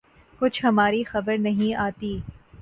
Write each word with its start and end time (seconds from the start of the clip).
کچھ 0.41 0.63
ہماری 0.65 1.03
خبر 1.03 1.37
نہیں 1.37 1.73
آتی 1.77 2.17